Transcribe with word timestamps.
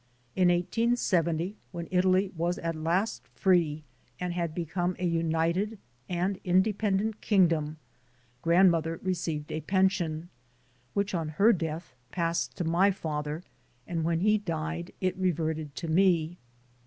In 0.35 0.47
1870, 0.47 1.57
when 1.71 1.87
Italy 1.91 2.31
was 2.35 2.57
at 2.57 2.73
last 2.75 3.27
free 3.35 3.83
and 4.19 4.33
had 4.33 4.55
become 4.55 4.95
a 4.97 5.05
united 5.05 5.77
and 6.09 6.39
independent 6.43 7.21
kingdom, 7.21 7.77
grandmother 8.41 8.99
received 9.03 9.51
a 9.51 9.61
pen 9.61 9.89
sion, 9.89 10.29
which 10.95 11.13
on 11.13 11.29
her 11.37 11.53
death 11.53 11.93
passed 12.09 12.57
to 12.57 12.63
my 12.63 12.89
father, 12.89 13.43
and 13.85 14.03
when 14.03 14.21
he 14.21 14.39
died 14.39 14.89
it 15.01 15.15
reverted 15.17 15.75
to 15.75 15.87
me. 15.87 16.39